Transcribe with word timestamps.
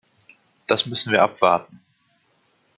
Das 0.65 0.87
müssen 0.87 1.11
wir 1.11 1.21
abwarten. 1.21 1.79